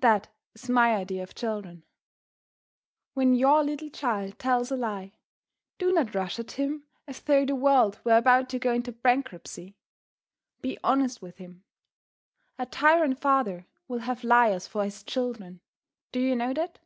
That 0.00 0.26
is 0.54 0.68
my 0.68 0.96
idea 0.96 1.22
of 1.22 1.36
children. 1.36 1.84
When 3.14 3.36
your 3.36 3.62
little 3.62 3.90
child 3.90 4.36
tells 4.36 4.72
a 4.72 4.76
lie, 4.76 5.12
do 5.78 5.92
not 5.92 6.16
rush 6.16 6.40
at 6.40 6.50
him 6.50 6.82
as 7.06 7.20
though 7.20 7.46
the 7.46 7.54
world 7.54 8.00
were 8.02 8.16
about 8.16 8.48
to 8.48 8.58
go 8.58 8.72
into 8.72 8.90
bankruptcy. 8.90 9.76
Be 10.62 10.78
honest 10.82 11.22
with 11.22 11.36
him. 11.36 11.62
A 12.58 12.66
tyrant 12.66 13.20
father 13.20 13.68
will 13.86 14.00
have 14.00 14.24
liars 14.24 14.66
for 14.66 14.82
his 14.82 15.04
children; 15.04 15.60
do 16.10 16.18
you 16.18 16.34
know 16.34 16.52
that? 16.54 16.80